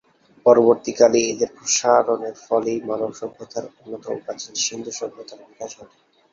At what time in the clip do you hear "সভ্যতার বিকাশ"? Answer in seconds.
4.99-5.71